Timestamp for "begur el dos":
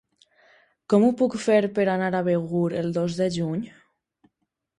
2.29-3.19